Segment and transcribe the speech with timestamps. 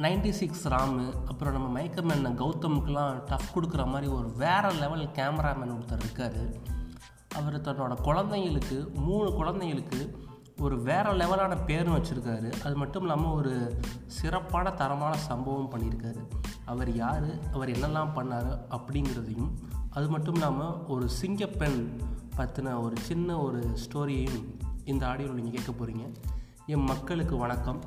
[0.00, 5.98] Ninety six Ramu அப்புறம் நம்ம மைக்கமேன் கௌதமுக்கெலாம் tough கொடுக்குற மாதிரி ஒரு வேறு லெவல் கேமராமேன் ஒருத்தர்
[5.98, 6.38] இருக்கார்.
[7.34, 10.16] அவர் தன்னோட குழந்தைங்களுக்கு மூணு குழந்தைங்களுக்கு
[10.60, 12.52] ஒரு வேறு லெவலான பேரும் வச்சுருக்காரு.
[12.64, 16.28] அது மட்டும் இல்லாமல் ஒரு சிறப்பான தரமான சம்பவம் பண்ணியிருக்காரு.
[16.64, 19.50] அவர் யார் அவர் என்னெல்லாம் பண்ணார் அப்படிங்கிறதையும்
[19.90, 22.00] அது மட்டும் இல்லாமல் ஒரு சிங்கப்பெண்
[22.36, 24.44] பற்றின ஒரு சின்ன ஒரு ஸ்டோரியையும்
[24.84, 26.14] இந்த ஆடியோவில் நீங்கள் கேட்க போகிறீங்க
[26.66, 27.80] என் மக்களுக்கு வணக்கம்.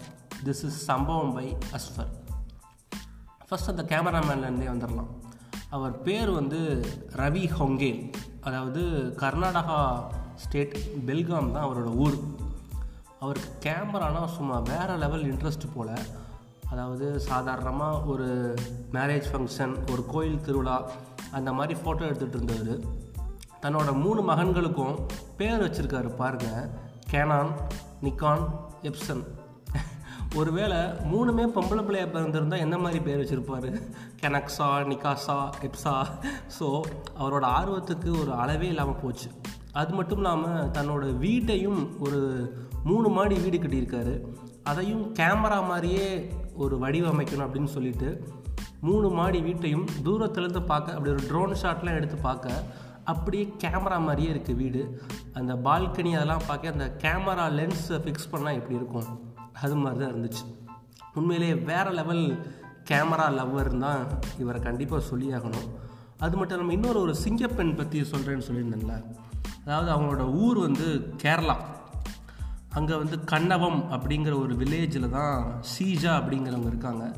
[0.44, 2.12] திஸ் இஸ் சம்பவம் பை அஸ்ஃபர்
[3.50, 5.12] ஃபஸ்ட் அந்த கேமராமேன்லேருந்தே வந்துடலாம்
[5.70, 8.14] அவர் பேர் வந்து ரவி ஹொங்கேல்.
[8.42, 8.82] அதாவது
[9.18, 10.04] கர்நாடகா
[10.36, 12.18] ஸ்டேட் பெல்காம் தான் அவரோட ஊர்.
[13.20, 15.96] அவருக்கு கேமரானா சும்மா வேறு லெவல் இன்ட்ரெஸ்ட் போல்.
[16.70, 18.56] அதாவது சாதாரணமாக ஒரு
[18.92, 20.90] மேரேஜ் ஃபங்க்ஷன் ஒரு கோயில் திருவிழா
[21.32, 22.80] அந்த மாதிரி ஃபோட்டோ எடுத்துகிட்டு இருந்தவர்.
[23.62, 24.96] தன்னோட மூணு மகன்களுக்கும்
[25.38, 26.70] பேர் வச்சுருக்காரு பாருங்கள்
[27.10, 27.52] கேனான்
[28.04, 28.44] நிக்கான்
[28.82, 29.24] எப்சன்
[30.36, 30.78] ஒருவேளை
[31.12, 33.68] மூணுமே பொம்பளை பிள்ளையாக பிறந்திருந்தால் என்ன மாதிரி பேர் வச்சுருப்பார்?
[34.22, 35.94] கெனக்ஸா நிகாசா எப்சா
[36.58, 36.68] ஸோ
[37.20, 39.28] அவரோட ஆர்வத்துக்கு ஒரு அளவே இல்லாமல் போச்சு.
[39.72, 42.22] அது மட்டும் இல்லாமல் தன்னோட வீட்டையும் ஒரு
[42.84, 44.16] மூணு மாடி வீடு கட்டியிருக்காரு.
[44.64, 46.08] அதையும் கேமரா மாதிரியே
[46.64, 48.10] ஒரு வடிவமைக்கணும் அப்படின்னு சொல்லிட்டு
[48.88, 52.64] மூணு மாடி வீட்டையும் தூரத்துலேருந்து பார்க்க அப்படி ஒரு ட்ரோன் ஷாட்லாம் எடுத்து பார்க்க
[53.12, 54.82] அப்படியே கேமரா மாதிரியே இருக்குது வீடு.
[55.34, 59.10] அந்த பால்கனி அதெல்லாம் பார்க்க அந்த கேமரா லென்ஸை ஃபிக்ஸ் பண்ணால் எப்படி இருக்கும்?
[59.62, 60.46] அது மாதிரி தான் இருந்துச்சு.
[61.14, 62.46] உண்மையிலேயே வேறு லெவல்
[62.90, 64.08] கேமரா லவ்வர் தான்
[64.40, 65.68] இவரை கண்டிப்பாக சொல்லியாகணும்.
[66.18, 69.04] அது மட்டும் இல்லாமல் இன்னொரு ஒரு சிங்கப்பெண் பற்றி சொல்கிறேன்னு சொல்லியிருந்தேன்ல.
[69.66, 71.56] அதாவது அவங்களோட ஊர் வந்து கேரளா.
[72.70, 77.14] அங்கே வந்து கண்ணவம் அப்படிங்கிற ஒரு வில்லேஜில் தான் சீஜா அப்படிங்கிறவங்க இருக்காங்க.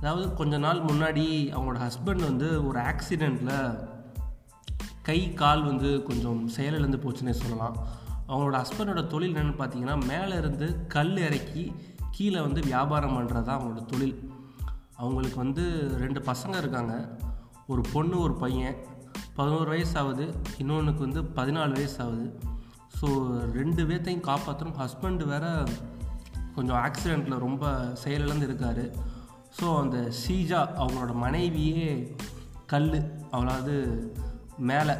[0.00, 3.78] அதாவது கொஞ்ச நாள் முன்னாடி அவங்களோட ஹஸ்பண்ட் வந்து ஒரு ஆக்சிடெண்ட்டில்
[5.02, 7.76] கை கால் வந்து கொஞ்சம் செயலிழந்து போச்சுன்னே சொல்லலாம்.
[8.28, 11.74] அவங்களோட ஹஸ்பண்டோட தொழில் என்னென்னு பார்த்தீங்கன்னா மேலே இருந்து கல் இறக்கி
[12.10, 14.32] கீழே வந்து வியாபாரம் பண்ணுறது தான் அவங்களோட தொழில்.
[14.96, 15.64] அவங்களுக்கு வந்து
[15.98, 17.18] ரெண்டு பசங்க இருக்காங்க.
[17.66, 18.76] ஒரு பொண்ணு ஒரு பையன்.
[19.34, 22.40] பதினோரு வயசு ஆகுது இன்னொன்றுக்கு வந்து பதினாலு வயசு ஆகுது
[23.00, 23.08] ஸோ
[23.52, 25.64] ரெண்டு பேர்த்தையும் காப்பாற்றணும் ஹஸ்பண்டு வேற
[26.54, 28.84] கொஞ்சம் ஆக்சிடெண்ட்டில் ரொம்ப செயலிழந்து இருக்கார்.
[29.60, 32.16] ஸோ அந்த ஷீஜா அவங்களோட மனைவியே
[32.66, 32.90] கல்
[33.32, 33.74] அவளாவது
[34.58, 34.92] மேலே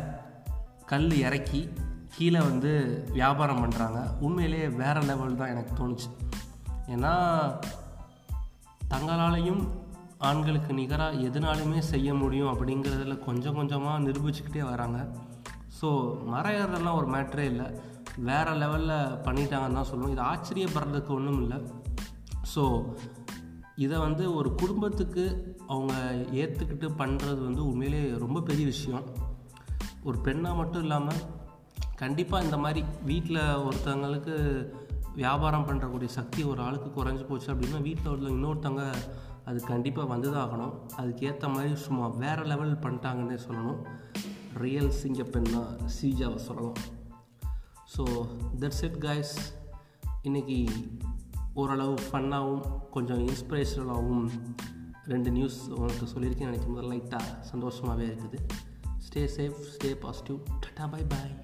[0.86, 1.68] கல் இறக்கி
[2.16, 2.72] கீழே வந்து
[3.18, 6.08] வியாபாரம் பண்ணுறாங்க உண்மையிலேயே வேறு லெவல் தான் எனக்கு தோணுச்சு.
[6.94, 7.12] ஏன்னா
[8.92, 9.62] தங்களாலையும்
[10.28, 14.98] ஆண்களுக்கு நிகராக எதுனாலுமே செய்ய முடியும் அப்படிங்கிறதுல கொஞ்சம் கொஞ்சமாக நிரூபிச்சுக்கிட்டே வராங்க.
[15.78, 15.88] ஸோ
[16.32, 17.66] மரம் ஏறுறதெல்லாம் ஒரு மேட்ரே இல்லை.
[18.28, 20.14] வேறு லெவலில் பண்ணிட்டாங்கன்னு தான் சொல்லுவோம்.
[20.14, 21.58] இது ஆச்சரியப்படுறதுக்கு ஒன்றும் இல்லை.
[22.54, 22.64] ஸோ
[23.84, 25.24] இதை வந்து ஒரு குடும்பத்துக்கு
[25.72, 25.94] அவங்க
[26.42, 29.06] ஏற்றுக்கிட்டு பண்ணுறது வந்து உண்மையிலே ரொம்ப பெரிய விஷயம்.
[30.08, 31.22] ஒரு பெண்ணாக மட்டும் இல்லாமல்
[31.96, 34.34] கண்டிப்பாக இந்த மாதிரி வீட்டில் ஒருத்தவங்களுக்கு
[35.14, 38.84] வியாபாரம் பண்ணுறக்கூடிய சக்தி ஒரு ஆளுக்கு குறைஞ்சி போச்சு அப்படின்னா வீட்டில் உள்ள இன்னொருத்தவங்க
[39.44, 43.80] அது கண்டிப்பாக வந்து தான் ஆகணும் அதுக்கேற்ற மாதிரி சும்மா வேறு லெவல் பண்ணிட்டாங்கன்னே சொல்லணும்.
[44.54, 46.80] ரியல் சிங்கப்பெண் தான் சீஜாவை சொல்லலாம்.
[47.94, 48.04] ஸோ
[48.60, 49.34] தட்ஸ் இட் கைஸ்
[50.22, 50.68] இன்றைக்கி
[51.54, 54.28] ஓரளவு ஃபன்னாகவும் கொஞ்சம் இன்ஸ்பிரேஷனலாகவும்
[55.04, 58.40] ரெண்டு நியூஸ் உங்களுக்கு சொல்லியிருக்கேன் நினைக்கும் போது லைட்டாக சந்தோஷமாகவே இருக்குது.
[59.06, 61.34] Stay safe stay positive tata bye bye